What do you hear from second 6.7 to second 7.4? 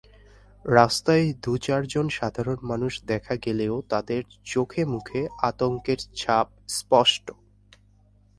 স্পষ্ট।